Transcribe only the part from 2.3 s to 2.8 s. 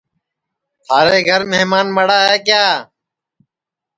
کیا